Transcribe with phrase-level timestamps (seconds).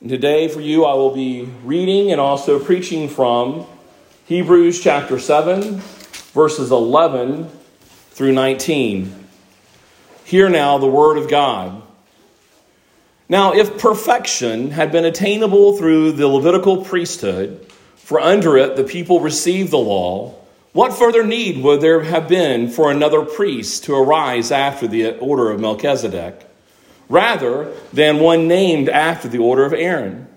[0.00, 3.66] And today, for you, I will be reading and also preaching from
[4.26, 5.80] Hebrews chapter 7,
[6.32, 7.50] verses 11
[8.10, 9.26] through 19.
[10.24, 11.82] Hear now the word of God.
[13.28, 19.18] Now, if perfection had been attainable through the Levitical priesthood, for under it the people
[19.18, 20.32] received the law,
[20.72, 25.50] what further need would there have been for another priest to arise after the order
[25.50, 26.47] of Melchizedek,
[27.08, 30.28] rather than one named after the order of Aaron?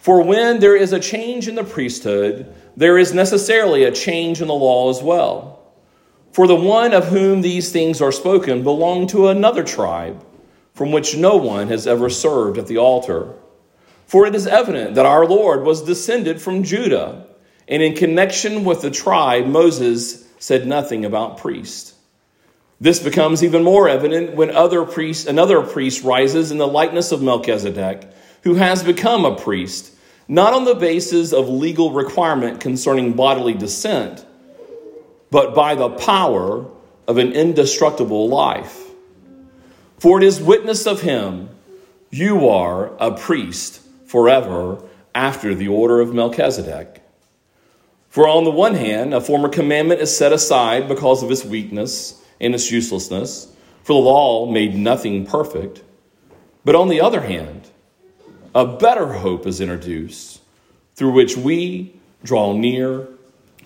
[0.00, 4.48] For when there is a change in the priesthood, there is necessarily a change in
[4.48, 5.62] the law as well.
[6.32, 10.24] For the one of whom these things are spoken belonged to another tribe,
[10.74, 13.34] from which no one has ever served at the altar.
[14.06, 17.26] For it is evident that our Lord was descended from Judah,
[17.68, 21.93] and in connection with the tribe, Moses said nothing about priest.
[22.80, 28.08] This becomes even more evident when other another priest rises in the likeness of Melchizedek,
[28.42, 29.92] who has become a priest,
[30.26, 34.24] not on the basis of legal requirement concerning bodily descent,
[35.30, 36.66] but by the power
[37.06, 38.82] of an indestructible life.
[39.98, 41.50] For it is witness of him,
[42.10, 44.82] you are a priest forever
[45.14, 47.02] after the order of Melchizedek.
[48.08, 52.20] For on the one hand, a former commandment is set aside because of its weakness
[52.40, 55.82] and its uselessness, for the law made nothing perfect.
[56.64, 57.68] But on the other hand,
[58.54, 60.40] a better hope is introduced
[60.94, 63.08] through which we draw near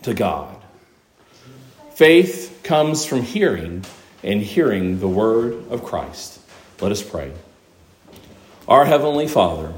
[0.03, 0.57] to God.
[1.95, 3.85] Faith comes from hearing,
[4.23, 6.41] and hearing the word of Christ.
[6.81, 7.33] Let us pray.
[8.67, 9.75] Our Heavenly Father,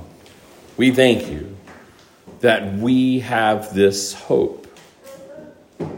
[0.77, 1.56] we thank you
[2.41, 4.66] that we have this hope,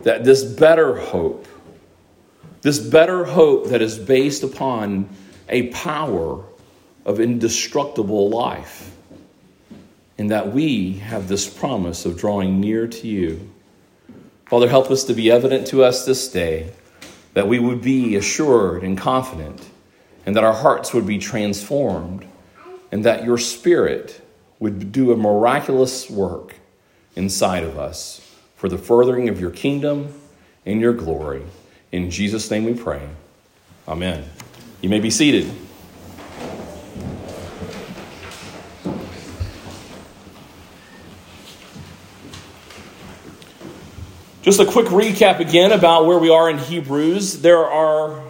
[0.02, 1.46] that this better hope,
[2.62, 5.08] this better hope that is based upon
[5.48, 6.44] a power
[7.04, 8.94] of indestructible life,
[10.16, 13.50] and that we have this promise of drawing near to you.
[14.46, 16.72] Father, help us to be evident to us this day
[17.34, 19.68] that we would be assured and confident,
[20.24, 22.24] and that our hearts would be transformed,
[22.92, 24.20] and that your Spirit
[24.60, 26.54] would do a miraculous work
[27.16, 28.20] inside of us
[28.54, 30.14] for the furthering of your kingdom
[30.64, 31.42] and your glory.
[31.92, 33.06] In Jesus' name we pray.
[33.86, 34.24] Amen.
[34.80, 35.50] You may be seated.
[44.40, 47.42] Just a quick recap again about where we are in Hebrews.
[47.42, 48.24] There are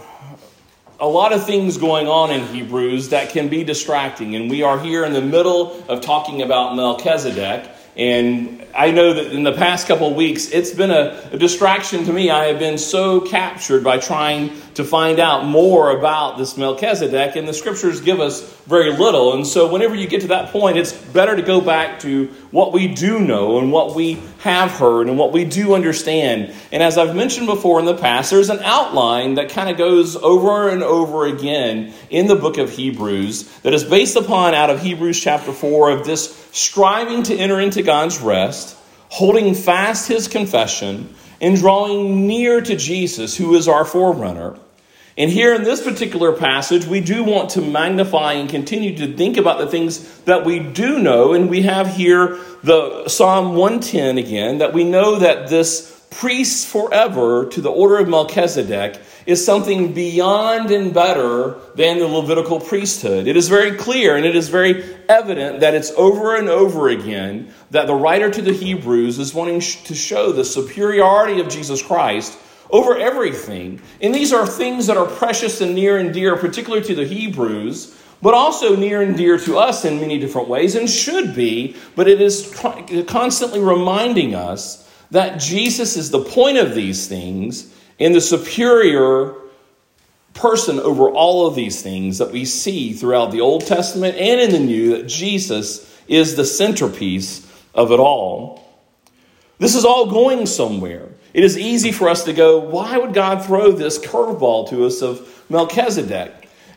[0.99, 4.35] a lot of things going on in Hebrews that can be distracting.
[4.35, 7.71] And we are here in the middle of talking about Melchizedek.
[7.97, 12.05] And I know that in the past couple of weeks, it's been a, a, distraction
[12.05, 12.31] to me.
[12.31, 17.47] I have been so captured by trying to find out more about this Melchizedek, and
[17.47, 19.35] the scriptures give us very little.
[19.35, 22.73] And so, whenever you get to that point, it's better to go back to what
[22.73, 26.55] we do know and what we have heard and what we do understand.
[26.71, 30.17] And as I've mentioned before in the past, there's an outline that kind of goes
[30.17, 34.81] over and over again in the book of Hebrews that is based upon out of
[34.81, 38.77] Hebrews chapter 4 of this striving to enter into God's rest,
[39.09, 44.57] holding fast his confession and drawing near to Jesus, who is our forerunner.
[45.19, 49.37] And here in this particular passage, we do want to magnify and continue to think
[49.37, 51.35] about the things that we do know.
[51.35, 57.47] And we have here the Psalm 110 again, that we know that this priest forever
[57.47, 63.27] to the order of Melchizedek is something beyond and better than the Levitical priesthood.
[63.27, 67.53] It is very clear and it is very evident that it's over and over again
[67.71, 72.39] that the writer to the Hebrews is wanting to show the superiority of Jesus Christ
[72.71, 73.81] over everything.
[74.01, 77.99] And these are things that are precious and near and dear, particularly to the Hebrews,
[78.23, 81.77] but also near and dear to us in many different ways and should be.
[81.95, 82.55] But it is
[83.07, 89.35] constantly reminding us that Jesus is the point of these things and the superior
[90.35, 94.51] person over all of these things that we see throughout the Old Testament and in
[94.51, 98.67] the New, that Jesus is the centerpiece of it all.
[99.59, 101.09] This is all going somewhere.
[101.35, 105.03] It is easy for us to go, why would God throw this curveball to us
[105.03, 106.33] of Melchizedek?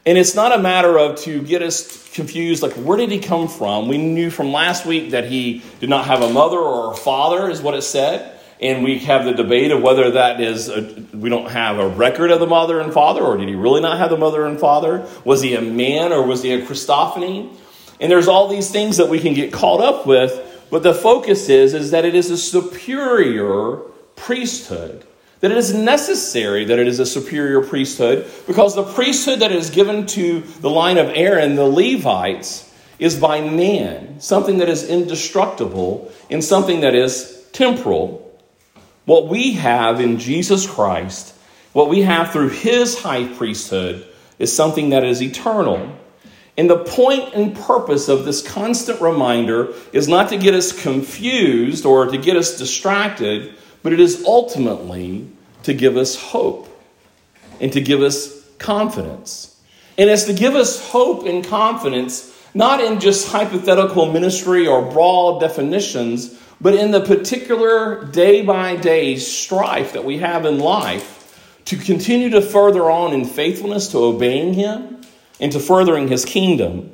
[0.05, 3.47] And it's not a matter of to get us confused, like, where did he come
[3.47, 3.87] from?
[3.87, 7.49] We knew from last week that he did not have a mother or a father,
[7.49, 8.34] is what it said.
[8.61, 10.81] And we have the debate of whether that is, a,
[11.13, 13.97] we don't have a record of the mother and father, or did he really not
[13.97, 15.07] have the mother and father?
[15.25, 17.53] Was he a man or was he a Christophany?
[17.99, 21.49] And there's all these things that we can get caught up with, but the focus
[21.49, 23.77] is, is that it is a superior
[24.15, 25.05] priesthood.
[25.41, 29.69] That it is necessary that it is a superior priesthood because the priesthood that is
[29.69, 36.11] given to the line of Aaron, the Levites, is by man, something that is indestructible
[36.29, 38.24] and something that is temporal.
[39.05, 41.35] What we have in Jesus Christ,
[41.73, 44.05] what we have through his high priesthood,
[44.39, 45.95] is something that is eternal.
[46.57, 51.85] And the point and purpose of this constant reminder is not to get us confused
[51.85, 55.27] or to get us distracted, but it is ultimately
[55.63, 56.67] to give us hope
[57.59, 59.61] and to give us confidence.
[59.97, 65.39] And it's to give us hope and confidence, not in just hypothetical ministry or broad
[65.39, 71.15] definitions, but in the particular day by day strife that we have in life
[71.65, 75.01] to continue to further on in faithfulness to obeying Him
[75.39, 76.91] and to furthering His kingdom.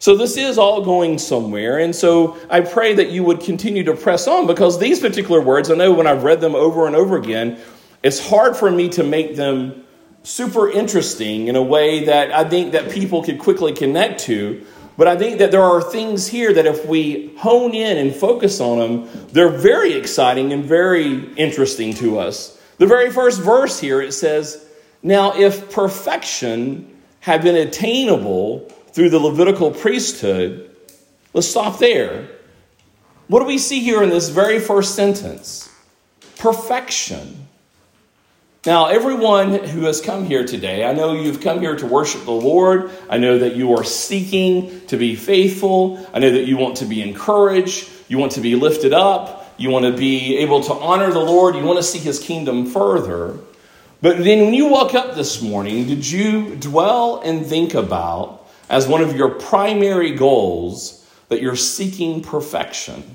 [0.00, 1.78] So, this is all going somewhere.
[1.78, 5.70] And so, I pray that you would continue to press on because these particular words,
[5.70, 7.58] I know when I've read them over and over again,
[8.02, 9.84] it's hard for me to make them
[10.22, 14.64] super interesting in a way that I think that people could quickly connect to.
[14.98, 18.60] But I think that there are things here that if we hone in and focus
[18.60, 22.60] on them, they're very exciting and very interesting to us.
[22.78, 24.66] The very first verse here it says,
[25.00, 30.74] Now if perfection had been attainable through the Levitical priesthood,
[31.32, 32.28] let's stop there.
[33.28, 35.70] What do we see here in this very first sentence?
[36.38, 37.47] Perfection.
[38.68, 42.32] Now, everyone who has come here today, I know you've come here to worship the
[42.32, 42.90] Lord.
[43.08, 46.06] I know that you are seeking to be faithful.
[46.12, 47.90] I know that you want to be encouraged.
[48.08, 49.54] You want to be lifted up.
[49.56, 51.54] You want to be able to honor the Lord.
[51.54, 53.38] You want to see his kingdom further.
[54.02, 58.86] But then when you woke up this morning, did you dwell and think about, as
[58.86, 63.14] one of your primary goals, that you're seeking perfection?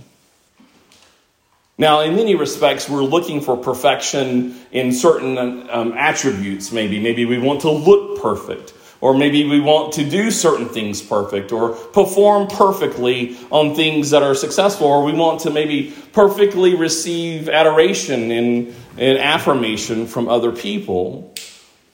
[1.77, 5.37] Now, in many respects, we're looking for perfection in certain
[5.71, 6.99] um, attributes, maybe.
[6.99, 11.51] Maybe we want to look perfect, or maybe we want to do certain things perfect,
[11.51, 17.49] or perform perfectly on things that are successful, or we want to maybe perfectly receive
[17.49, 21.33] adoration and, and affirmation from other people.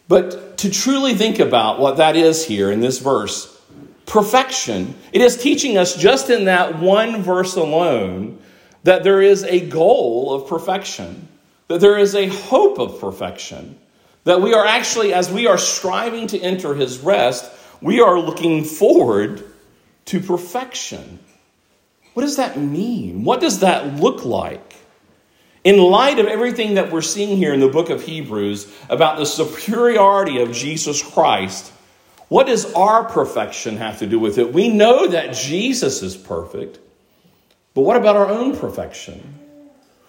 [0.09, 3.57] But to truly think about what that is here in this verse,
[4.05, 8.39] perfection, it is teaching us just in that one verse alone
[8.83, 11.27] that there is a goal of perfection,
[11.67, 13.77] that there is a hope of perfection,
[14.23, 17.49] that we are actually, as we are striving to enter his rest,
[17.81, 19.43] we are looking forward
[20.05, 21.19] to perfection.
[22.13, 23.23] What does that mean?
[23.23, 24.75] What does that look like?
[25.63, 29.25] In light of everything that we're seeing here in the book of Hebrews about the
[29.25, 31.71] superiority of Jesus Christ,
[32.29, 34.53] what does our perfection have to do with it?
[34.53, 36.79] We know that Jesus is perfect.
[37.79, 39.39] But what about our own perfection?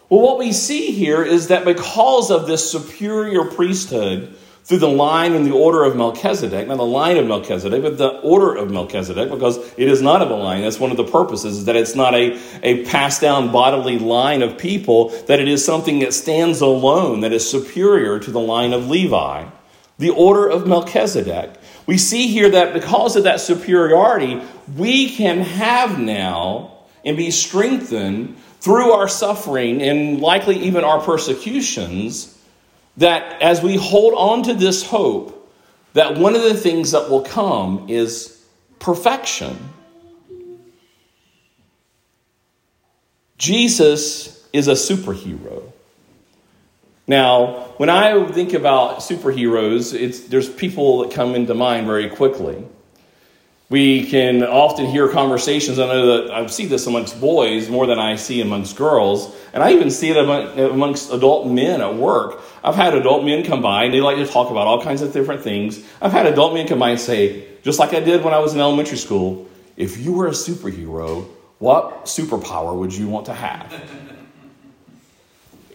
[0.09, 4.35] Well, what we see here is that because of this superior priesthood
[4.65, 8.09] through the line and the order of Melchizedek, not the line of Melchizedek, but the
[8.23, 10.63] order of Melchizedek, because it is not of a line.
[10.63, 14.43] That's one of the purposes, is that it's not a, a passed down bodily line
[14.43, 18.73] of people, that it is something that stands alone, that is superior to the line
[18.73, 19.49] of Levi.
[20.01, 21.53] The order of Melchizedek.
[21.87, 24.43] We see here that because of that superiority,
[24.77, 32.37] we can have now and be strengthened through our suffering and likely even our persecutions,
[32.97, 35.37] that as we hold on to this hope,
[35.95, 38.45] that one of the things that will come is
[38.79, 39.57] perfection.
[43.39, 45.73] Jesus is a superhero.
[47.07, 52.65] Now, when I think about superheroes, there's people that come into mind very quickly.
[53.71, 55.79] We can often hear conversations.
[55.79, 59.63] I know that I see this amongst boys more than I see amongst girls, and
[59.63, 62.43] I even see it amongst adult men at work.
[62.65, 65.13] I've had adult men come by and they like to talk about all kinds of
[65.13, 65.83] different things.
[66.03, 68.55] I've had adult men come by and say, just like I did when I was
[68.55, 71.29] in elementary school, if you were a superhero,
[71.61, 73.73] what superpower would you want to have?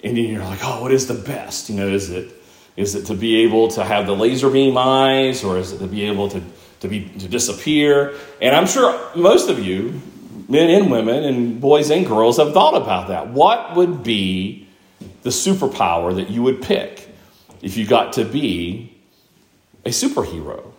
[0.04, 1.70] and you're like, oh, what is the best?
[1.70, 2.32] You know, is it
[2.76, 5.88] is it to be able to have the laser beam eyes, or is it to
[5.88, 6.44] be able to
[6.82, 8.16] to be to disappear.
[8.42, 10.02] And I'm sure most of you,
[10.48, 13.30] men and women, and boys and girls, have thought about that.
[13.30, 14.68] What would be
[15.24, 17.10] the superpower that you would pick
[17.62, 18.96] if you got to be
[19.86, 20.72] a superhero?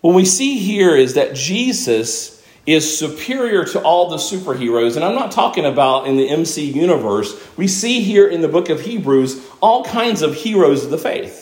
[0.00, 4.96] What we see here is that Jesus is superior to all the superheroes.
[4.96, 7.34] And I'm not talking about in the MC universe.
[7.56, 11.39] We see here in the book of Hebrews all kinds of heroes of the faith.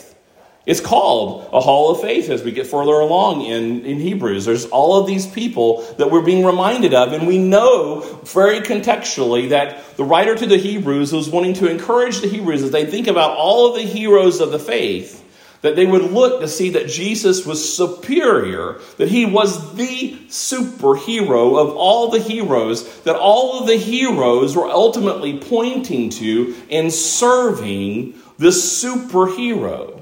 [0.69, 4.45] It's called a hall of faith as we get further along in, in Hebrews.
[4.45, 9.49] There's all of these people that we're being reminded of, and we know very contextually
[9.49, 13.07] that the writer to the Hebrews was wanting to encourage the Hebrews as they think
[13.07, 15.25] about all of the heroes of the faith,
[15.61, 21.59] that they would look to see that Jesus was superior, that he was the superhero
[21.59, 28.13] of all the heroes, that all of the heroes were ultimately pointing to and serving
[28.37, 29.98] this superhero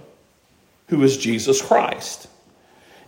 [0.87, 2.27] who is Jesus Christ.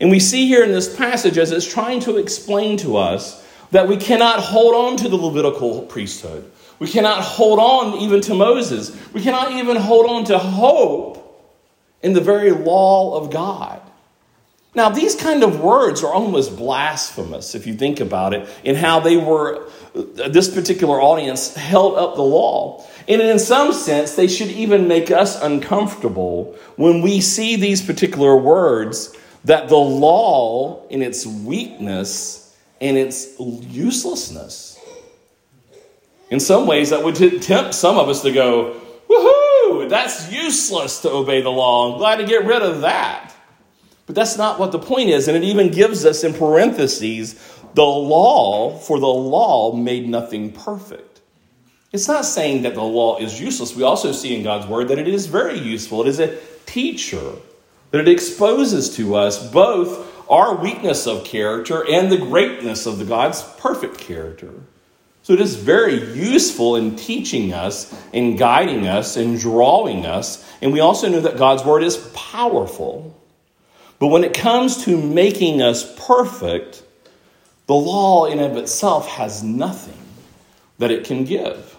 [0.02, 3.88] And we see here in this passage as it's trying to explain to us that
[3.88, 6.50] we cannot hold on to the Levitical priesthood.
[6.80, 8.96] We cannot hold on even to Moses.
[9.14, 11.18] We cannot even hold on to hope
[12.02, 13.82] in the very law of God.
[14.76, 19.00] Now, these kind of words are almost blasphemous if you think about it, in how
[19.00, 22.88] they were, this particular audience held up the law.
[23.10, 28.38] And in some sense, they should even make us uncomfortable when we see these particular
[28.38, 34.80] words that the law, in its weakness and its uselessness,
[36.30, 41.10] in some ways, that would tempt some of us to go, woohoo, that's useless to
[41.10, 41.92] obey the law.
[41.92, 43.34] I'm glad to get rid of that.
[44.06, 45.28] But that's not what the point is.
[45.28, 47.34] And it even gives us in parentheses
[47.74, 51.09] the law, for the law made nothing perfect.
[51.92, 53.76] It's not saying that the law is useless.
[53.76, 56.02] We also see in God's word that it is very useful.
[56.02, 57.32] It is a teacher,
[57.92, 63.06] that it exposes to us both our weakness of character and the greatness of the
[63.06, 64.54] God's perfect character.
[65.24, 70.48] So it is very useful in teaching us, in guiding us, in drawing us.
[70.62, 73.20] And we also know that God's word is powerful.
[73.98, 76.84] But when it comes to making us perfect,
[77.66, 79.98] the law in of itself has nothing
[80.78, 81.76] that it can give.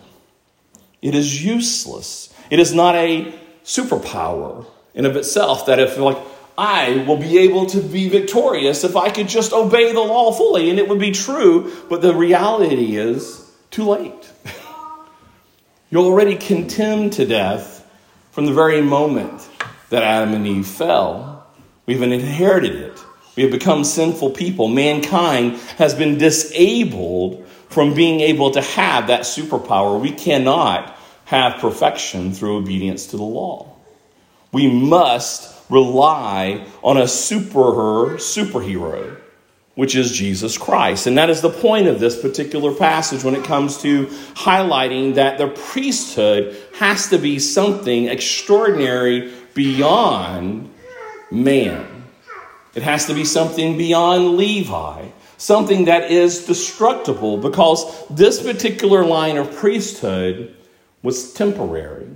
[1.03, 2.33] It is useless.
[2.51, 3.33] It is not a
[3.65, 6.19] superpower in of itself that if like
[6.61, 10.69] I will be able to be victorious if I could just obey the law fully.
[10.69, 14.31] And it would be true, but the reality is too late.
[15.91, 17.87] You're already condemned to death
[18.33, 19.49] from the very moment
[19.89, 21.47] that Adam and Eve fell.
[21.87, 22.99] We've inherited it.
[23.37, 24.69] We have become sinful people.
[24.69, 29.99] Mankind has been disabled from being able to have that superpower.
[29.99, 33.69] We cannot have perfection through obedience to the law.
[34.53, 39.17] We must rely on a super superhero,
[39.77, 41.07] which is Jesus Christ.
[41.07, 45.39] And that is the point of this particular passage when it comes to highlighting that
[45.39, 50.69] the priesthood has to be something extraordinary beyond
[51.31, 51.87] man.
[52.75, 55.07] It has to be something beyond Levi,
[55.41, 60.55] something that is destructible, because this particular line of priesthood
[61.03, 62.07] was temporary.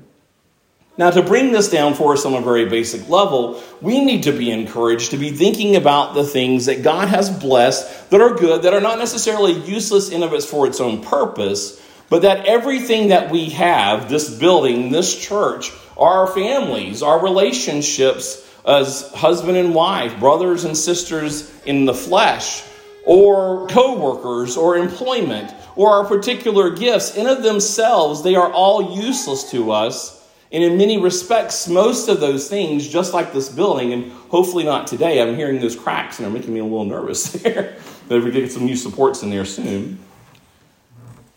[0.98, 4.32] Now, to bring this down for us on a very basic level, we need to
[4.32, 8.62] be encouraged to be thinking about the things that God has blessed that are good,
[8.62, 13.08] that are not necessarily useless in of its for its own purpose, but that everything
[13.08, 20.20] that we have, this building, this church, our families, our relationships as husband and wife,
[20.20, 22.62] brothers and sisters in the flesh,
[23.04, 29.50] or co-workers or employment, or our particular gifts, in of themselves, they are all useless
[29.50, 34.12] to us and in many respects, most of those things, just like this building, and
[34.12, 37.76] hopefully not today, I'm hearing those cracks and they're making me a little nervous there.
[38.06, 39.98] that we get some new supports in there soon.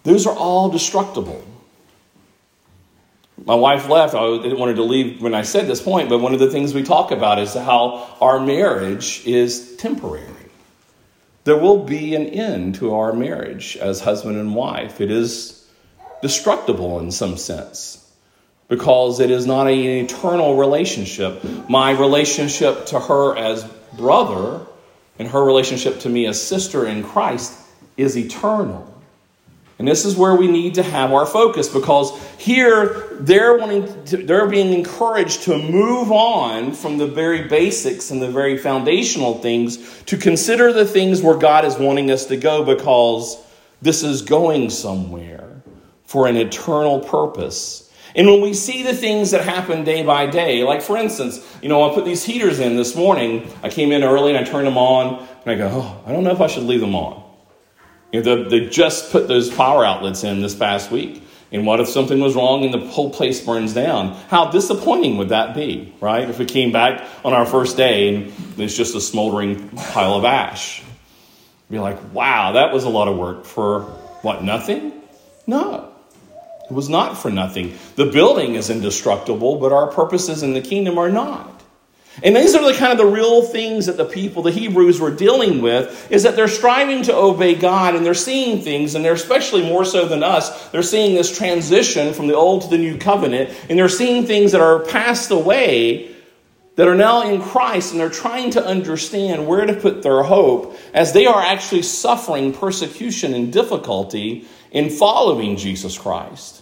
[0.03, 1.43] Those are all destructible.
[3.43, 4.13] My wife left.
[4.13, 6.51] I didn't want her to leave when I said this point, but one of the
[6.51, 10.36] things we talk about is how our marriage is temporary.
[11.47, 14.99] There will be an end to our marriage as husband and wife.
[14.99, 15.65] It is
[16.21, 18.05] destructible in some sense
[18.67, 21.41] because it is not an eternal relationship.
[21.69, 23.63] My relationship to her as
[23.95, 24.67] brother
[25.17, 27.57] and her relationship to me as sister in Christ
[27.95, 28.93] is eternal.
[29.79, 34.17] And this is where we need to have our focus because here they're wanting to,
[34.17, 40.01] they're being encouraged to move on from the very basics and the very foundational things
[40.03, 43.37] to consider the things where God is wanting us to go because
[43.79, 45.61] this is going somewhere
[46.05, 47.93] for an eternal purpose.
[48.15, 51.69] And when we see the things that happen day by day, like for instance, you
[51.69, 53.47] know, I put these heaters in this morning.
[53.61, 56.23] I came in early and I turned them on, and I go, oh, I don't
[56.23, 57.26] know if I should leave them on.
[58.11, 61.23] You know, they just put those power outlets in this past week.
[61.51, 64.13] And what if something was wrong and the whole place burns down?
[64.29, 66.29] How disappointing would that be, right?
[66.29, 70.25] If we came back on our first day and it's just a smoldering pile of
[70.25, 70.83] ash.
[71.69, 73.81] Be like, wow, that was a lot of work for
[74.21, 74.93] what, nothing?
[75.45, 75.93] No.
[76.69, 77.77] It was not for nothing.
[77.95, 81.56] The building is indestructible, but our purposes in the kingdom are not.
[82.23, 85.11] And these are the kind of the real things that the people, the Hebrews, were
[85.11, 89.13] dealing with, is that they're striving to obey God and they're seeing things, and they're
[89.13, 92.97] especially more so than us, they're seeing this transition from the old to the new
[92.97, 96.15] covenant, and they're seeing things that are passed away
[96.77, 100.77] that are now in Christ and they're trying to understand where to put their hope
[100.93, 106.61] as they are actually suffering persecution and difficulty in following Jesus Christ.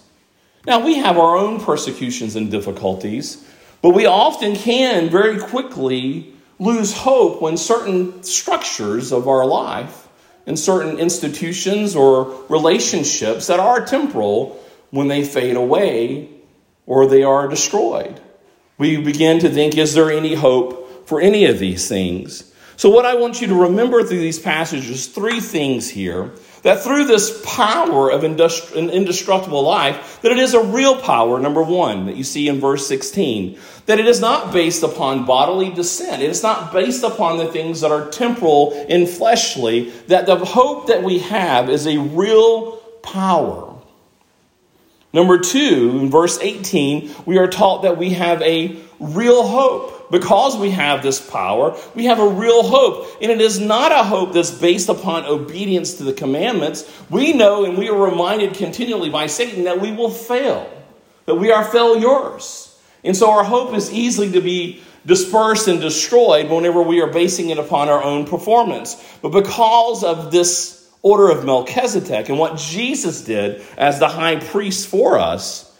[0.66, 3.46] Now, we have our own persecutions and difficulties,
[3.86, 10.08] but we often can very quickly lose hope when certain structures of our life
[10.48, 16.27] and certain institutions or relationships that are temporal when they fade away
[16.88, 18.20] or they are destroyed
[18.80, 22.51] we begin to think, is there any hope for any of these things?
[22.77, 26.32] So, what I want you to remember through these passages, three things here
[26.65, 31.39] that through this power of industri- an indestructible life, that it is a real power,
[31.39, 33.60] number one, that you see in verse 16.
[33.86, 36.24] That it is not based upon bodily descent.
[36.24, 39.91] It is not based upon the things that are temporal and fleshly.
[40.07, 43.75] That the hope that we have is a real power.
[45.13, 49.95] Number two, in verse 18, we are taught that we have a real hope.
[50.12, 53.18] Because we have this power, we have a real hope.
[53.22, 56.92] And it is not a hope that's based upon obedience to the commandments.
[57.10, 60.72] We know and we are reminded continually by Satan that we will fail,
[61.26, 62.78] that we are failures.
[63.04, 67.50] And so our hope is easily to be dispersed and destroyed whenever we are basing
[67.50, 68.96] it upon our own performance.
[69.22, 74.88] But because of this order of Melchizedek and what Jesus did as the high priest
[74.88, 75.72] for us,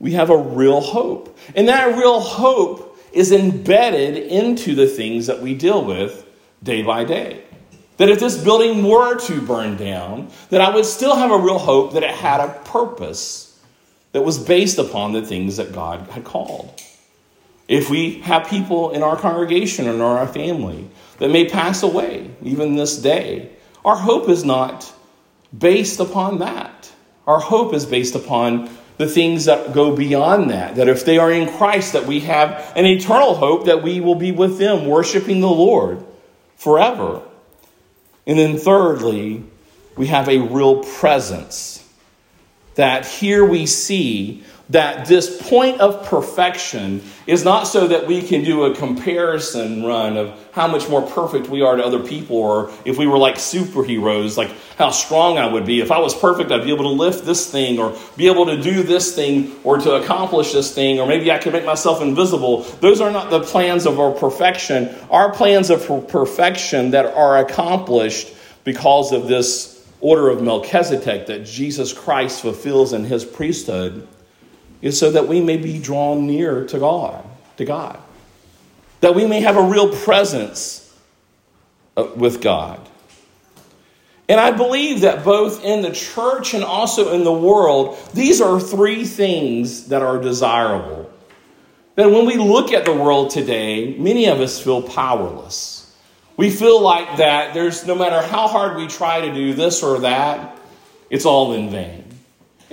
[0.00, 1.38] we have a real hope.
[1.54, 6.26] And that real hope is embedded into the things that we deal with
[6.62, 7.44] day by day.
[7.96, 11.58] That if this building were to burn down, that I would still have a real
[11.58, 13.56] hope that it had a purpose
[14.12, 16.80] that was based upon the things that God had called.
[17.68, 22.30] If we have people in our congregation or in our family that may pass away,
[22.42, 23.50] even this day,
[23.84, 24.92] our hope is not
[25.56, 26.92] based upon that.
[27.26, 30.76] Our hope is based upon the things that go beyond that.
[30.76, 34.14] That if they are in Christ, that we have an eternal hope that we will
[34.14, 36.04] be with them, worshiping the Lord
[36.56, 37.22] forever.
[38.26, 39.44] And then, thirdly,
[39.96, 41.80] we have a real presence.
[42.76, 48.42] That here we see that this point of perfection is not so that we can
[48.42, 52.70] do a comparison run of how much more perfect we are to other people, or
[52.84, 55.80] if we were like superheroes, like how strong I would be.
[55.80, 58.60] If I was perfect, I'd be able to lift this thing, or be able to
[58.60, 62.62] do this thing, or to accomplish this thing, or maybe I could make myself invisible.
[62.80, 64.94] Those are not the plans of our perfection.
[65.10, 68.32] Our plans of perfection that are accomplished
[68.64, 74.08] because of this order of Melchizedek that Jesus Christ fulfills in his priesthood
[74.84, 77.24] is so that we may be drawn near to God,
[77.56, 77.98] to God.
[79.00, 80.94] That we may have a real presence
[81.96, 82.78] uh, with God.
[84.28, 88.60] And I believe that both in the church and also in the world, these are
[88.60, 91.10] three things that are desirable.
[91.94, 95.96] That when we look at the world today, many of us feel powerless.
[96.36, 100.00] We feel like that there's no matter how hard we try to do this or
[100.00, 100.58] that,
[101.08, 102.03] it's all in vain.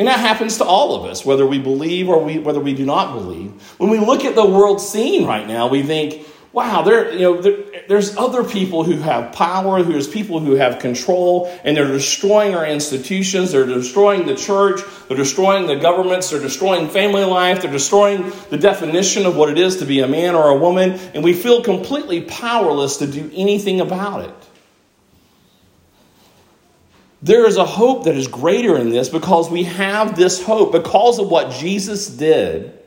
[0.01, 2.87] And that happens to all of us, whether we believe or we, whether we do
[2.87, 3.51] not believe.
[3.77, 7.39] When we look at the world scene right now, we think, wow, there, you know,
[7.39, 12.55] there, there's other people who have power, there's people who have control, and they're destroying
[12.55, 17.71] our institutions, they're destroying the church, they're destroying the governments, they're destroying family life, they're
[17.71, 21.23] destroying the definition of what it is to be a man or a woman, and
[21.23, 24.50] we feel completely powerless to do anything about it.
[27.21, 31.19] There is a hope that is greater in this because we have this hope because
[31.19, 32.79] of what Jesus did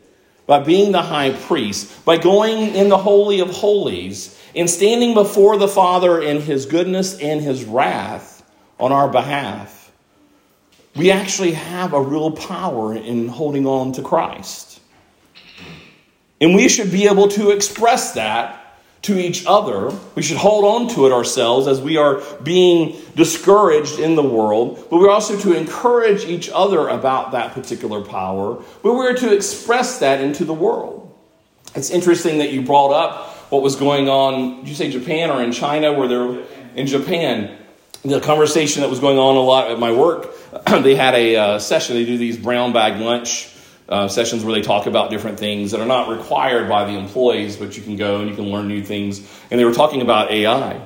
[0.46, 5.56] by being the high priest, by going in the Holy of Holies, and standing before
[5.56, 8.42] the Father in his goodness and his wrath
[8.78, 9.92] on our behalf.
[10.96, 14.80] We actually have a real power in holding on to Christ.
[16.40, 18.63] And we should be able to express that
[19.04, 19.92] to each other.
[20.14, 24.86] We should hold on to it ourselves as we are being discouraged in the world,
[24.90, 29.98] but we're also to encourage each other about that particular power, but we're to express
[29.98, 31.14] that into the world.
[31.74, 35.42] It's interesting that you brought up what was going on, did you say Japan or
[35.42, 37.58] in China, where they're in Japan?
[38.02, 40.34] The conversation that was going on a lot at my work,
[40.82, 43.53] they had a uh, session, they do these brown bag lunch
[43.88, 47.56] uh, sessions where they talk about different things that are not required by the employees,
[47.56, 49.20] but you can go and you can learn new things.
[49.50, 50.80] And they were talking about AI.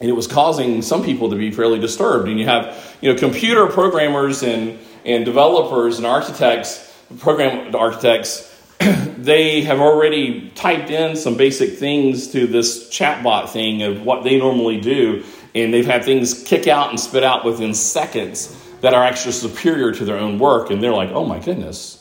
[0.00, 2.28] And it was causing some people to be fairly disturbed.
[2.28, 8.52] And you have, you know, computer programmers and, and developers and architects, program architects,
[9.16, 14.38] they have already typed in some basic things to this chatbot thing of what they
[14.38, 15.24] normally do.
[15.54, 19.92] And they've had things kick out and spit out within seconds that are actually superior
[19.92, 20.70] to their own work.
[20.70, 21.95] And they're like, oh my goodness,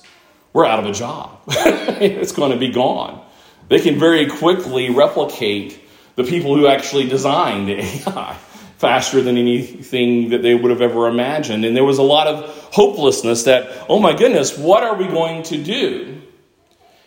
[0.55, 1.37] we're out of a job.
[1.49, 3.21] it's going to be gone.
[3.67, 5.77] they can very quickly replicate
[6.15, 8.37] the people who actually designed AI
[8.77, 11.65] faster than anything that they would have ever imagined.
[11.65, 15.43] And there was a lot of hopelessness that, oh my goodness, what are we going
[15.43, 16.21] to do?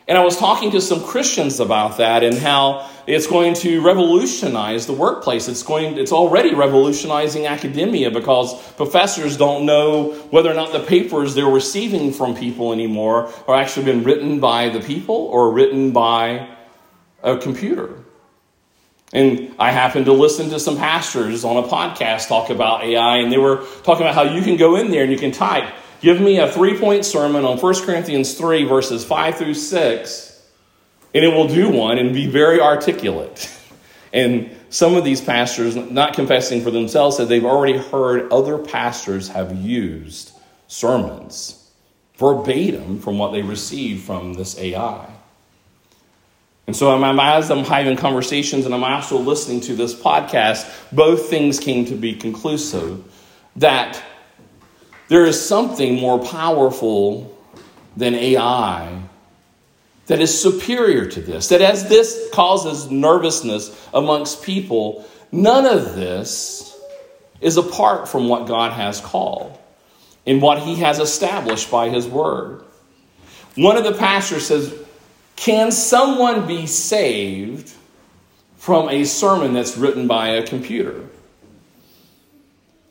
[0.08, 4.86] And I was talking to some Christians about that and how it's going to revolutionize
[4.86, 5.48] the workplace.
[5.48, 11.34] It's going it's already revolutionizing academia because professors don't know whether or not the papers
[11.34, 16.48] they're receiving from people anymore are actually been written by the people or written by
[17.22, 17.94] a computer.
[19.12, 23.32] And I happened to listen to some pastors on a podcast talk about AI, and
[23.32, 26.20] they were talking about how you can go in there and you can type, give
[26.20, 30.48] me a three point sermon on 1 Corinthians 3, verses 5 through 6,
[31.14, 33.54] and it will do one and be very articulate.
[34.10, 39.28] And some of these pastors, not confessing for themselves, said they've already heard other pastors
[39.28, 40.32] have used
[40.66, 41.70] sermons
[42.16, 45.08] verbatim from what they received from this AI.
[46.66, 51.58] And so, as I'm having conversations and I'm also listening to this podcast, both things
[51.58, 53.02] came to be conclusive
[53.56, 54.02] that
[55.08, 57.34] there is something more powerful
[57.96, 59.02] than AI
[60.06, 61.48] that is superior to this.
[61.48, 66.78] That as this causes nervousness amongst people, none of this
[67.40, 69.58] is apart from what God has called
[70.26, 72.62] and what He has established by His Word.
[73.54, 74.74] One of the pastors says,
[75.36, 77.72] can someone be saved
[78.56, 81.04] from a sermon that's written by a computer?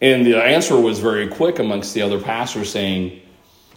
[0.01, 3.21] And the answer was very quick amongst the other pastors saying,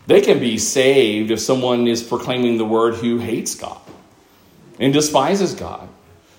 [0.06, 3.80] they can be saved if someone is proclaiming the word who hates God
[4.78, 5.88] and despises God,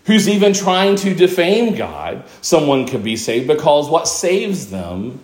[0.06, 2.26] who's even trying to defame God.
[2.42, 5.20] Someone could be saved because what saves them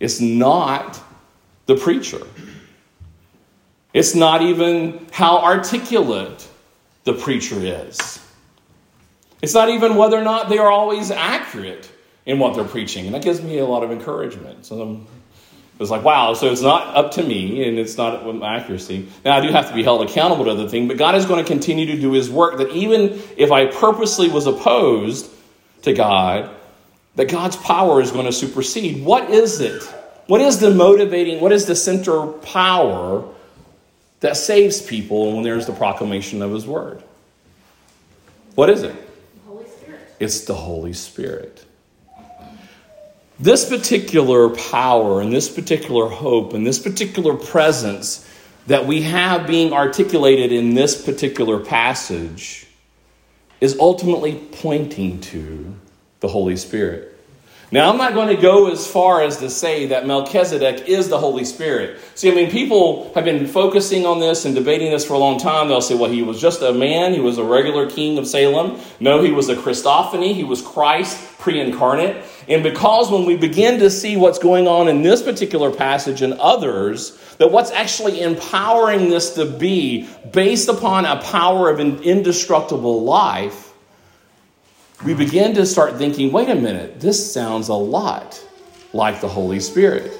[0.00, 1.00] is not
[1.66, 2.26] the preacher.
[3.94, 6.48] It's not even how articulate
[7.04, 8.18] the preacher is.
[9.40, 11.90] It's not even whether or not they are always accurate
[12.26, 13.06] in what they're preaching.
[13.06, 14.66] And that gives me a lot of encouragement.
[14.66, 15.06] So I'm,
[15.80, 19.08] it's like, wow, so it's not up to me and it's not my accuracy.
[19.24, 21.42] Now, I do have to be held accountable to the thing, but God is going
[21.42, 25.28] to continue to do his work that even if I purposely was opposed
[25.82, 26.50] to God,
[27.16, 29.04] that God's power is going to supersede.
[29.04, 29.82] What is it?
[30.26, 33.28] What is the motivating, what is the center power
[34.22, 37.02] that saves people when there's the proclamation of His Word.
[38.54, 38.94] What is it?
[39.46, 40.00] Holy Spirit.
[40.20, 41.64] It's the Holy Spirit.
[43.40, 48.28] This particular power and this particular hope and this particular presence
[48.66, 52.66] that we have being articulated in this particular passage
[53.60, 55.74] is ultimately pointing to
[56.20, 57.08] the Holy Spirit.
[57.72, 61.18] Now, I'm not going to go as far as to say that Melchizedek is the
[61.18, 61.98] Holy Spirit.
[62.14, 65.40] See, I mean, people have been focusing on this and debating this for a long
[65.40, 65.68] time.
[65.68, 68.78] They'll say, well, he was just a man, he was a regular king of Salem.
[69.00, 72.22] No, he was a Christophany, he was Christ pre incarnate.
[72.48, 76.34] And because when we begin to see what's going on in this particular passage and
[76.34, 83.02] others, that what's actually empowering this to be based upon a power of an indestructible
[83.02, 83.72] life
[85.04, 88.42] we begin to start thinking wait a minute, this sounds a lot
[88.92, 90.12] like the Holy Spirit.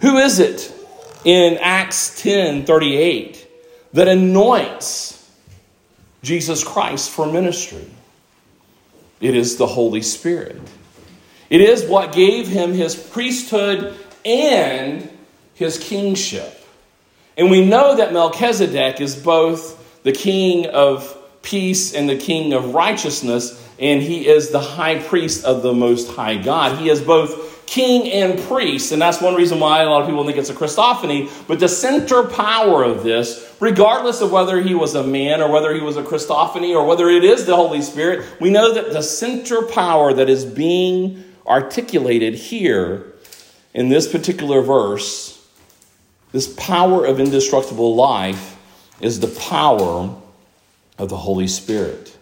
[0.00, 0.72] Who is it
[1.24, 3.48] in Acts 10 38
[3.92, 5.30] that anoints
[6.22, 7.84] Jesus Christ for ministry?
[9.22, 10.60] It is the Holy Spirit.
[11.48, 15.08] It is what gave him his priesthood and
[15.54, 16.58] his kingship.
[17.38, 22.74] And we know that Melchizedek is both the king of peace and the king of
[22.74, 26.78] righteousness, and he is the high priest of the most high God.
[26.78, 30.24] He is both king and priest, and that's one reason why a lot of people
[30.24, 31.28] think it's a Christophany.
[31.48, 35.74] But the center power of this, regardless of whether he was a man or whether
[35.74, 39.02] he was a Christophany or whether it is the Holy Spirit, we know that the
[39.02, 43.14] center power that is being articulated here
[43.74, 45.44] in this particular verse,
[46.30, 48.56] this power of indestructible life,
[49.00, 50.14] is the power
[50.98, 52.16] of the Holy Spirit.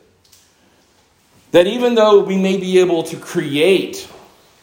[1.53, 4.09] That even though we may be able to create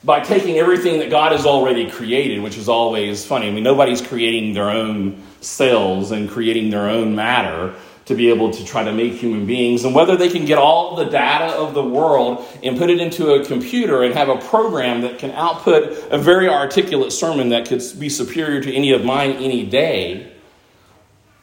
[0.04, 3.48] by taking everything that God has already created, which is always funny.
[3.48, 7.74] I mean, nobody's creating their own cells and creating their own matter
[8.06, 9.84] to be able to try to make human beings.
[9.84, 13.34] And whether they can get all the data of the world and put it into
[13.34, 17.82] a computer and have a program that can output a very articulate sermon that could
[18.00, 20.32] be superior to any of mine any day,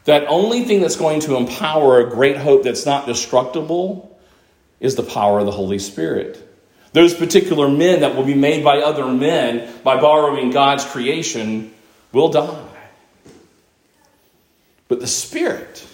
[0.05, 4.14] that only thing that's going to empower a great hope that's not destructible
[4.85, 6.39] is the power of the Holy Spirit.
[6.93, 11.73] Those particular men that will be made by other men by borrowing God's creation
[12.13, 12.69] will die.
[14.87, 15.85] But the Spirit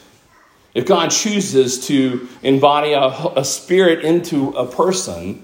[0.74, 5.42] If God chooses to embody a, a spirit into a person,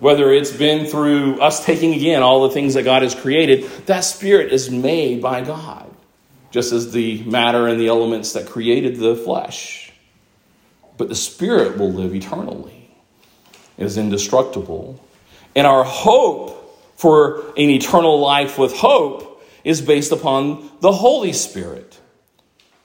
[0.00, 4.00] whether it's been through us taking again all the things that God has created, that
[4.00, 5.90] spirit is made by God,
[6.50, 9.92] just as the matter and the elements that created the flesh.
[10.98, 12.75] But the spirit will live eternally,
[13.78, 15.00] is indestructible.
[15.54, 16.52] And our hope
[16.96, 21.98] for an eternal life with hope is based upon the Holy Spirit.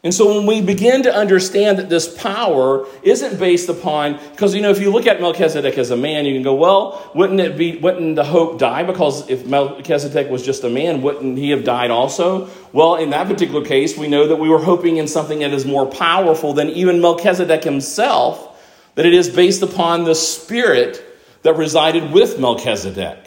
[0.04, 4.62] And so when we begin to understand that this power isn't based upon, because you
[4.62, 7.56] know, if you look at Melchizedek as a man, you can go, well, wouldn't it
[7.56, 8.82] be, wouldn't the hope die?
[8.82, 12.49] Because if Melchizedek was just a man, wouldn't he have died also?
[12.73, 15.65] Well, in that particular case, we know that we were hoping in something that is
[15.65, 18.51] more powerful than even Melchizedek himself,
[18.95, 21.04] that it is based upon the spirit
[21.43, 23.17] that resided with Melchizedek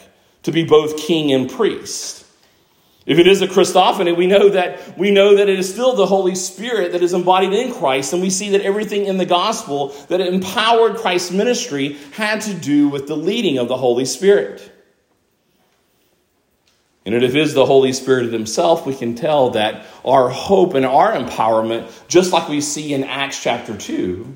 [0.43, 2.25] to be both king and priest.
[3.05, 6.07] If it is a Christophany, we know that we know that it is still the
[6.07, 9.89] Holy Spirit that is embodied in Christ, and we see that everything in the gospel
[10.07, 14.71] that empowered Christ's ministry had to do with the leading of the Holy Spirit.
[17.05, 20.85] And if it is the Holy Spirit Himself, we can tell that our hope and
[20.85, 24.35] our empowerment, just like we see in Acts chapter 2,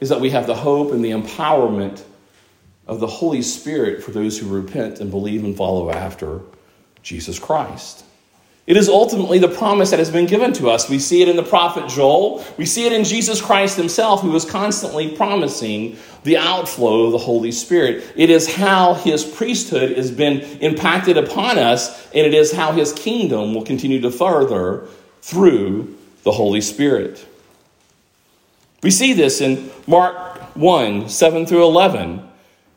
[0.00, 2.02] is that we have the hope and the empowerment
[2.86, 6.40] of the Holy Spirit for those who repent and believe and follow after
[7.02, 8.04] Jesus Christ.
[8.66, 10.88] It is ultimately the promise that has been given to us.
[10.88, 12.42] We see it in the prophet Joel.
[12.56, 17.18] We see it in Jesus Christ himself, who is constantly promising the outflow of the
[17.18, 18.10] Holy Spirit.
[18.16, 22.94] It is how his priesthood has been impacted upon us, and it is how his
[22.94, 24.86] kingdom will continue to further
[25.20, 27.26] through the Holy Spirit.
[28.84, 32.22] We see this in Mark 1 7 through 11.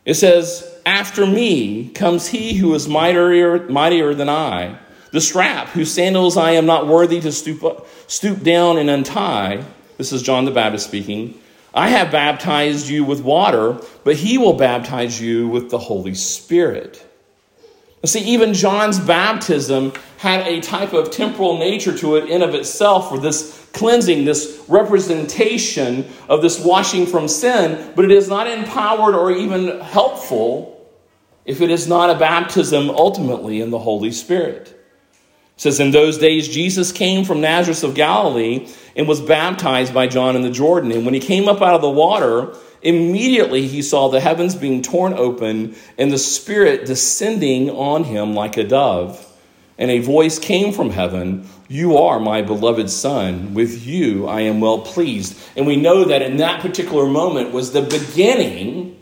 [0.06, 4.80] It says, after me comes he who is mightier, mightier than I,
[5.12, 9.66] the strap whose sandals I am not worthy to stoop, stoop down and untie.
[9.98, 11.38] This is John the Baptist speaking.
[11.74, 17.06] I have baptized you with water, but he will baptize you with the Holy Spirit.
[18.06, 23.10] See, even John's baptism had a type of temporal nature to it in of itself
[23.10, 29.16] for this cleansing, this representation of this washing from sin, but it is not empowered
[29.16, 30.74] or even helpful
[31.46, 34.68] if it is not a baptism ultimately in the Holy Spirit.
[34.68, 40.08] It says, In those days, Jesus came from Nazareth of Galilee and was baptized by
[40.08, 40.92] John in the Jordan.
[40.92, 44.82] And when he came up out of the water, immediately he saw the heavens being
[44.82, 49.24] torn open and the Spirit descending on him like a dove.
[49.78, 53.54] And a voice came from heaven You are my beloved Son.
[53.54, 55.38] With you I am well pleased.
[55.56, 59.00] And we know that in that particular moment was the beginning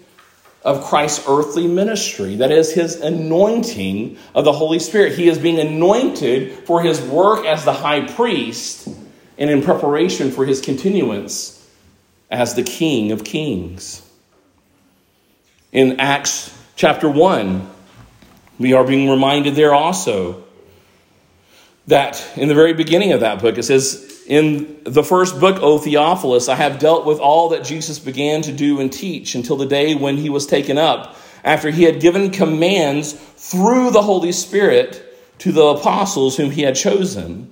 [0.63, 2.37] of Christ's earthly ministry.
[2.37, 5.13] That is his anointing of the Holy Spirit.
[5.13, 8.89] He is being anointed for his work as the high priest
[9.37, 11.69] and in preparation for his continuance
[12.31, 14.01] as the King of Kings.
[15.71, 17.69] In Acts chapter 1,
[18.57, 20.44] we are being reminded there also
[21.87, 25.77] that in the very beginning of that book, it says, in the first book, O
[25.77, 29.67] Theophilus, I have dealt with all that Jesus began to do and teach until the
[29.67, 35.01] day when he was taken up, after he had given commands through the Holy Spirit
[35.39, 37.51] to the apostles whom he had chosen.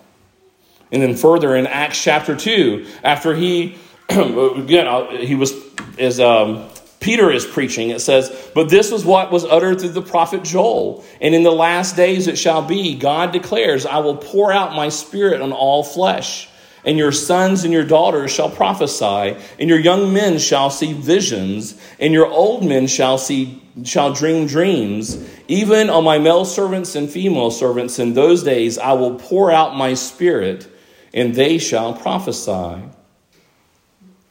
[0.91, 3.77] And then further in Acts chapter 2, after he,
[4.09, 5.53] again, he was,
[5.97, 6.67] as um,
[6.99, 11.03] Peter is preaching, it says, But this was what was uttered through the prophet Joel.
[11.19, 14.89] And in the last days it shall be, God declares, I will pour out my
[14.89, 16.47] spirit on all flesh.
[16.83, 21.79] And your sons and your daughters shall prophesy, and your young men shall see visions,
[21.99, 25.17] and your old men shall see shall dream dreams.
[25.47, 29.75] Even on my male servants and female servants in those days I will pour out
[29.75, 30.67] my spirit
[31.13, 32.81] and they shall prophesy.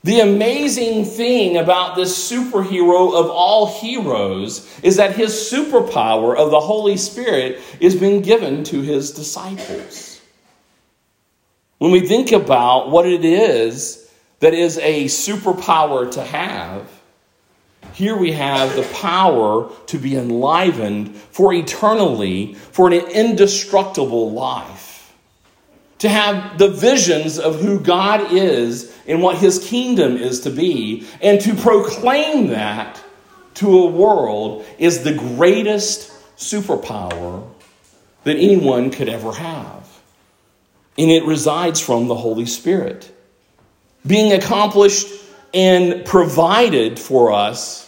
[0.03, 6.61] The amazing thing about this superhero of all heroes is that his superpower of the
[6.61, 10.21] Holy Spirit is being given to his disciples.
[11.77, 16.89] When we think about what it is that is a superpower to have,
[17.93, 24.90] here we have the power to be enlivened for eternally, for an indestructible life.
[26.01, 31.07] To have the visions of who God is and what his kingdom is to be,
[31.23, 33.03] and to proclaim that
[33.55, 37.47] to a world is the greatest superpower
[38.25, 39.89] that anyone could ever have.
[40.99, 43.15] And it resides from the Holy Spirit.
[44.07, 45.09] Being accomplished
[45.53, 47.87] and provided for us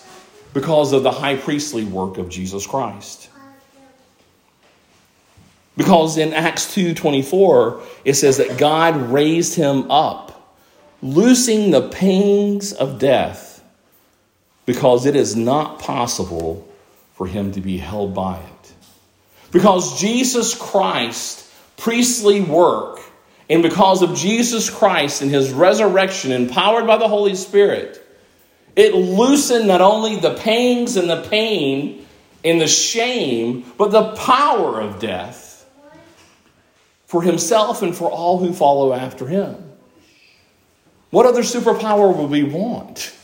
[0.53, 3.31] because of the high priestly work of Jesus Christ.
[5.77, 10.55] Because in Acts 2:24 it says that God raised him up,
[11.03, 13.63] loosing the pangs of death,
[14.67, 16.67] because it is not possible
[17.15, 18.73] for him to be held by it.
[19.51, 21.45] Because Jesus Christ
[21.77, 23.01] priestly work
[23.51, 28.03] and because of Jesus Christ and his resurrection empowered by the Holy Spirit
[28.75, 32.07] it loosened not only the pangs and the pain
[32.45, 35.51] and the shame, but the power of death
[37.13, 39.55] for himself and for all who follow after him.
[41.11, 43.15] What other superpower would we want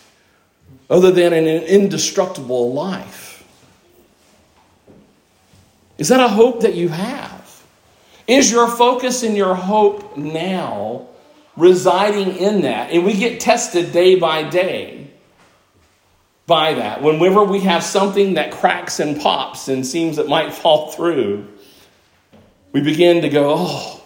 [0.90, 3.48] other than an indestructible life?
[5.96, 7.64] Is that a hope that you have?
[8.27, 11.07] Is your focus and your hope now
[11.57, 12.90] residing in that?
[12.90, 15.11] And we get tested day by day
[16.46, 17.01] by that.
[17.01, 21.48] Whenever we have something that cracks and pops and seems it might fall through,
[22.79, 24.05] we begin to go, oh,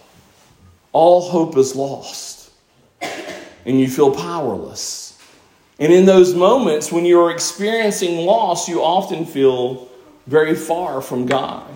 [0.93, 2.49] all hope is lost.
[3.67, 5.15] And you feel powerless.
[5.77, 9.89] And in those moments when you're experiencing loss, you often feel
[10.25, 11.69] very far from God.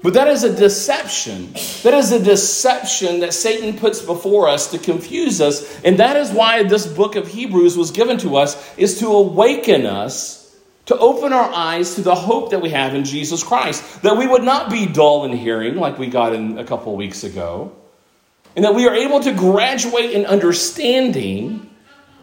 [0.00, 1.54] But that is a deception.
[1.82, 5.82] That is a deception that Satan puts before us to confuse us.
[5.82, 9.86] And that is why this book of Hebrews was given to us is to awaken
[9.86, 10.39] us
[10.90, 14.02] to open our eyes to the hope that we have in Jesus Christ.
[14.02, 17.22] That we would not be dull in hearing like we got in a couple weeks
[17.22, 17.76] ago.
[18.56, 21.70] And that we are able to graduate in understanding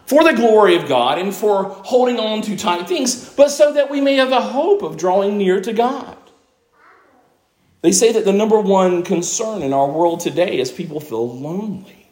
[0.05, 3.89] for the glory of God and for holding on to tight things, but so that
[3.89, 6.17] we may have the hope of drawing near to God.
[7.83, 12.09] They say that the number one concern in our world today is people feel lonely.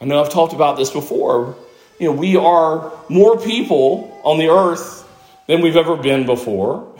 [0.00, 1.56] I know I've talked about this before.
[1.98, 5.06] You know, we are more people on the earth
[5.48, 6.94] than we've ever been before.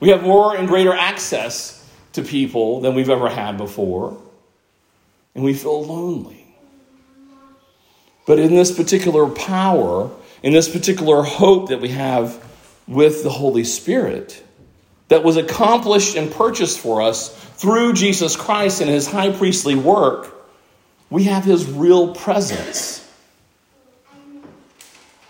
[0.00, 4.16] We have more and greater access to people than we've ever had before.
[5.34, 6.46] And we feel lonely.
[8.26, 10.10] But in this particular power,
[10.42, 12.42] in this particular hope that we have
[12.88, 14.42] with the Holy Spirit,
[15.08, 20.34] that was accomplished and purchased for us through Jesus Christ and his high priestly work,
[21.10, 23.05] we have his real presence.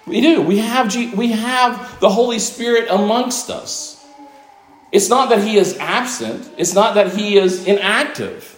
[0.07, 0.41] We do.
[0.41, 4.05] We have, we have the Holy Spirit amongst us.
[4.93, 8.53] It's not that he is absent, it's not that he is inactive.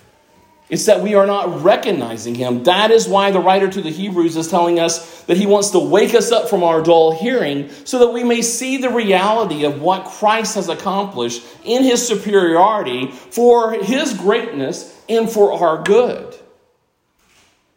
[0.69, 2.65] It's that we are not recognizing him.
[2.65, 5.79] That is why the writer to the Hebrews is telling us that he wants to
[5.79, 9.81] wake us up from our dull hearing so that we may see the reality of
[9.81, 16.37] what Christ has accomplished in his superiority for his greatness and for our good.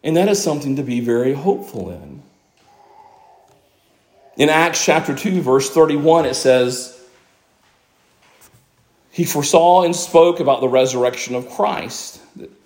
[0.03, 2.20] And that is something to be very hopeful in.
[4.41, 6.99] In Acts chapter 2, verse 31, it says,
[9.11, 12.19] He foresaw and spoke about the resurrection of Christ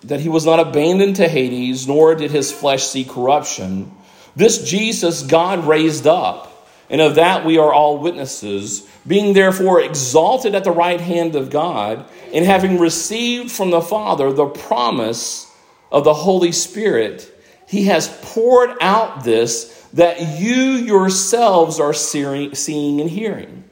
[0.04, 3.92] that he was not abandoned to Hades, nor did his flesh see corruption.
[4.34, 10.54] This Jesus God raised up, and of that we are all witnesses, being therefore exalted
[10.54, 15.54] at the right hand of God, and having received from the Father the promise
[15.92, 17.35] of the Holy Spirit,
[17.66, 23.64] he has poured out this that you yourselves are seeing and hearing.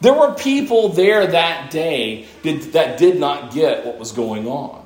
[0.00, 4.82] There were people there that day that did not get what was going on.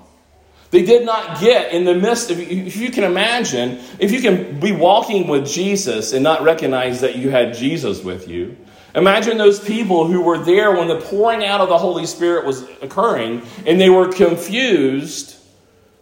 [0.70, 4.60] They did not get in the midst of, if you can imagine, if you can
[4.60, 8.56] be walking with Jesus and not recognize that you had Jesus with you.
[8.94, 12.62] Imagine those people who were there when the pouring out of the Holy Spirit was
[12.82, 15.37] occurring and they were confused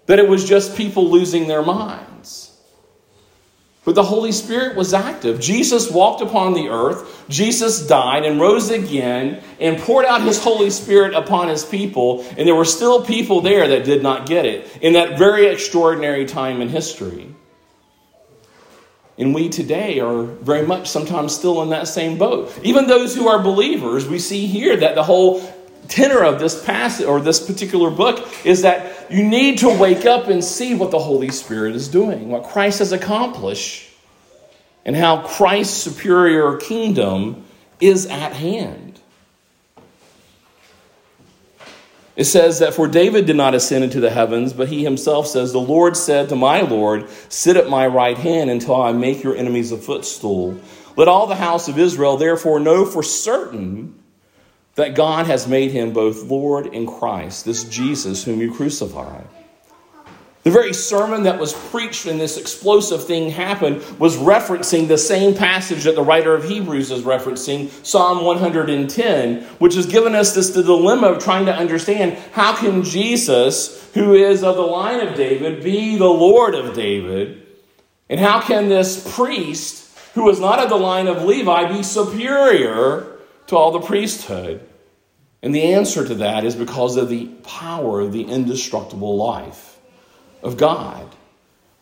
[0.06, 2.06] that it was just people losing their minds.
[3.86, 5.38] But the Holy Spirit was active.
[5.40, 7.24] Jesus walked upon the earth.
[7.28, 12.26] Jesus died and rose again and poured out his Holy Spirit upon his people.
[12.36, 16.26] And there were still people there that did not get it in that very extraordinary
[16.26, 17.32] time in history.
[19.18, 22.58] And we today are very much sometimes still in that same boat.
[22.64, 25.40] Even those who are believers, we see here that the whole
[25.88, 30.28] tenor of this passage or this particular book is that you need to wake up
[30.28, 33.90] and see what the Holy Spirit is doing, what Christ has accomplished,
[34.84, 37.44] and how Christ's superior kingdom
[37.80, 39.00] is at hand.
[42.16, 45.52] It says that for David did not ascend into the heavens, but he himself says,
[45.52, 49.36] The Lord said to my Lord, Sit at my right hand until I make your
[49.36, 50.58] enemies a footstool.
[50.96, 53.94] Let all the house of Israel therefore know for certain
[54.76, 59.26] that God has made him both Lord and Christ, this Jesus whom you crucified.
[60.44, 65.34] The very sermon that was preached when this explosive thing happened was referencing the same
[65.34, 70.50] passage that the writer of Hebrews is referencing, Psalm 110, which has given us this
[70.50, 75.16] the dilemma of trying to understand how can Jesus, who is of the line of
[75.16, 77.44] David, be the Lord of David?
[78.08, 83.15] And how can this priest, who is not of the line of Levi, be superior
[83.48, 84.66] to all the priesthood?
[85.42, 89.78] And the answer to that is because of the power of the indestructible life
[90.42, 91.14] of God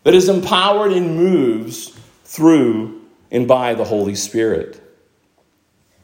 [0.03, 4.81] that is empowered and moves through and by the Holy Spirit.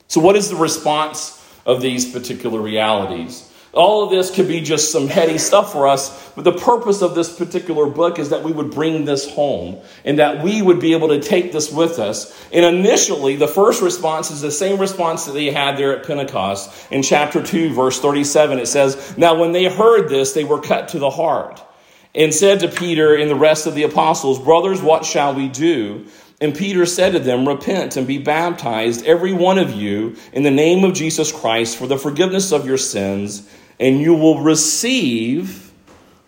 [0.09, 1.37] So, what is the response
[1.67, 3.50] of these particular realities?
[3.73, 7.15] All of this could be just some heady stuff for us, but the purpose of
[7.15, 10.93] this particular book is that we would bring this home and that we would be
[10.93, 12.37] able to take this with us.
[12.53, 16.91] And initially, the first response is the same response that they had there at Pentecost.
[16.91, 20.89] In chapter 2, verse 37, it says, Now when they heard this, they were cut
[20.89, 21.63] to the heart
[22.13, 26.07] and said to Peter and the rest of the apostles, Brothers, what shall we do?
[26.41, 30.51] And Peter said to them, Repent and be baptized, every one of you, in the
[30.51, 33.47] name of Jesus Christ for the forgiveness of your sins,
[33.81, 35.73] and you will receive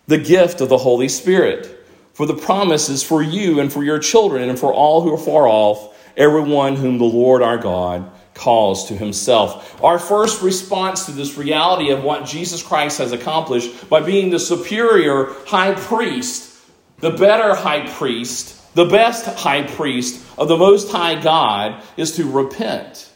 [0.07, 1.69] the gift of the Holy Spirit.
[2.13, 5.17] For the promise is for you and for your children and for all who are
[5.17, 9.81] far off, everyone whom the Lord our God calls to himself.
[9.83, 14.39] Our first response to this reality of what Jesus Christ has accomplished by being the
[14.39, 16.59] superior high priest,
[16.97, 22.29] the better high priest, the best high priest of the Most High God is to
[22.29, 23.12] repent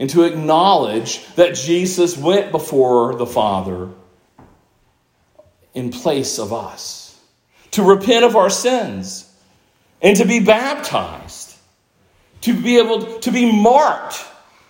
[0.00, 3.90] and to acknowledge that Jesus went before the Father
[5.74, 7.16] in place of us,
[7.70, 9.32] to repent of our sins,
[10.02, 11.50] and to be baptized
[12.42, 14.24] to be able to be marked.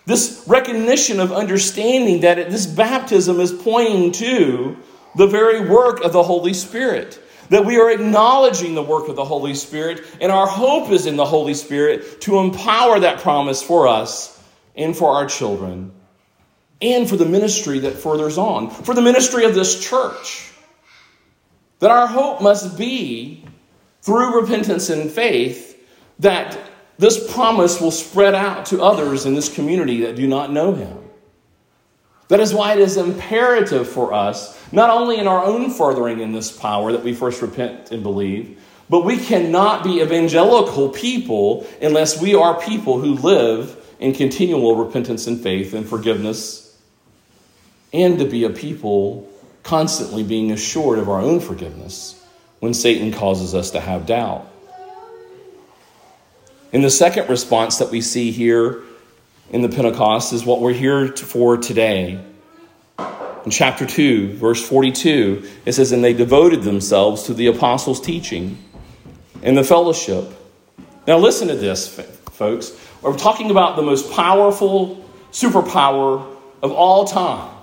[0.05, 4.77] This recognition of understanding that this baptism is pointing to
[5.15, 7.19] the very work of the Holy Spirit.
[7.49, 11.17] That we are acknowledging the work of the Holy Spirit, and our hope is in
[11.17, 14.37] the Holy Spirit to empower that promise for us
[14.75, 15.91] and for our children,
[16.81, 20.51] and for the ministry that furthers on, for the ministry of this church.
[21.79, 23.43] That our hope must be
[24.01, 25.77] through repentance and faith
[26.19, 26.57] that
[26.97, 30.97] this promise will spread out to others in this community that do not know him.
[32.27, 36.31] That is why it is imperative for us, not only in our own furthering in
[36.31, 42.21] this power that we first repent and believe, but we cannot be evangelical people unless
[42.21, 46.75] we are people who live in continual repentance and faith and forgiveness,
[47.93, 49.29] and to be a people
[49.63, 52.19] constantly being assured of our own forgiveness
[52.59, 54.47] when Satan causes us to have doubt.
[56.73, 58.81] And the second response that we see here
[59.51, 62.23] in the Pentecost is what we're here for today.
[62.97, 68.57] In chapter 2, verse 42, it says, And they devoted themselves to the apostles' teaching
[69.43, 70.31] and the fellowship.
[71.07, 71.87] Now, listen to this,
[72.31, 72.71] folks.
[73.01, 77.55] We're talking about the most powerful superpower of all time.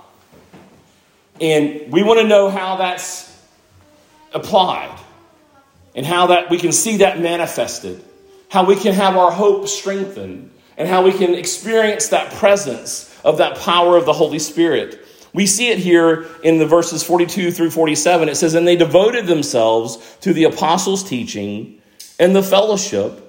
[1.39, 3.25] And we want to know how that's
[4.33, 4.97] applied
[5.95, 8.03] and how that we can see that manifested
[8.49, 13.37] how we can have our hope strengthened, and how we can experience that presence of
[13.37, 15.05] that power of the Holy Spirit.
[15.33, 18.29] We see it here in the verses 42 through 47.
[18.29, 21.81] It says, And they devoted themselves to the apostles' teaching
[22.17, 23.28] and the fellowship,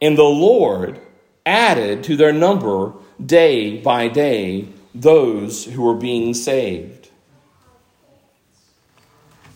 [0.00, 1.00] And the Lord
[1.44, 2.92] added to their number
[3.24, 6.99] day by day those who were being saved.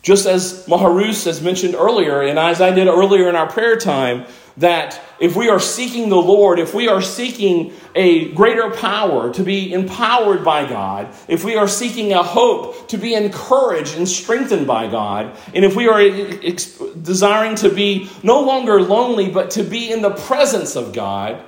[0.05, 4.27] Just as Maharus has mentioned earlier, and as I did earlier in our prayer time,
[4.59, 9.43] that if we are seeking the Lord, if we are seeking a greater power to
[9.43, 14.67] be empowered by God, if we are seeking a hope to be encouraged and strengthened
[14.67, 19.63] by God, and if we are ex- desiring to be no longer lonely, but to
[19.63, 21.43] be in the presence of God,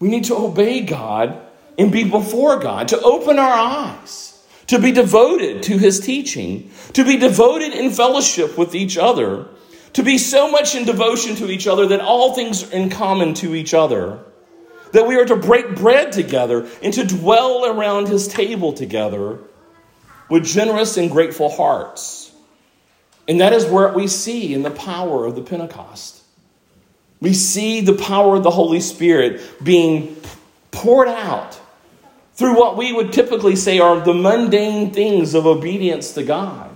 [0.00, 1.40] we need to obey God
[1.78, 4.27] and be before God, to open our eyes,
[4.68, 9.48] to be devoted to his teaching, to be devoted in fellowship with each other,
[9.94, 13.34] to be so much in devotion to each other that all things are in common
[13.34, 14.20] to each other,
[14.92, 19.38] that we are to break bread together and to dwell around his table together
[20.28, 22.30] with generous and grateful hearts.
[23.26, 26.22] And that is where we see in the power of the Pentecost.
[27.20, 30.16] We see the power of the Holy Spirit being
[30.70, 31.57] poured out
[32.38, 36.70] through what we would typically say are the mundane things of obedience to God.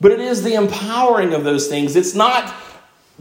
[0.00, 1.96] But it is the empowering of those things.
[1.96, 2.54] It's not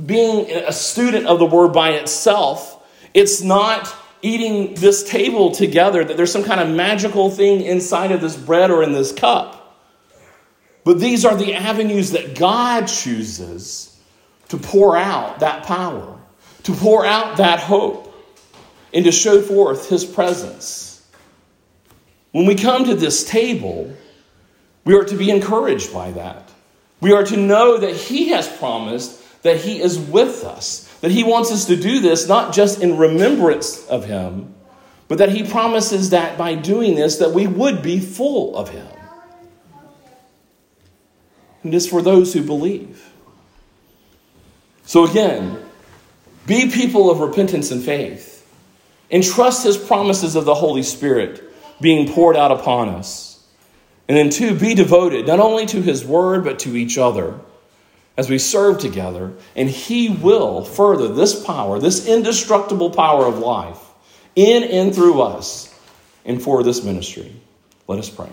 [0.06, 2.88] being a student of the word by itself.
[3.16, 3.92] It's not
[4.22, 8.70] eating this table together, that there's some kind of magical thing inside of this bread
[8.70, 9.76] or in this cup.
[10.84, 14.00] But these are the avenues that God chooses
[14.50, 16.16] to pour out that power,
[16.62, 18.14] to pour out that hope,
[18.94, 20.85] and to show forth His presence.
[22.36, 23.96] When we come to this table,
[24.84, 26.52] we are to be encouraged by that.
[27.00, 31.24] We are to know that He has promised that He is with us, that He
[31.24, 34.54] wants us to do this not just in remembrance of Him,
[35.08, 38.92] but that He promises that by doing this, that we would be full of Him.
[41.64, 43.14] And it is for those who believe.
[44.84, 45.58] So again,
[46.46, 48.46] be people of repentance and faith,
[49.10, 51.44] and trust His promises of the Holy Spirit
[51.82, 53.44] being poured out upon us.
[54.08, 57.40] And then, two, be devoted not only to his word, but to each other
[58.18, 59.34] as we serve together.
[59.56, 63.80] And he will further this power, this indestructible power of life,
[64.36, 65.74] in and through us
[66.24, 67.36] and for this ministry.
[67.88, 68.30] Let us pray.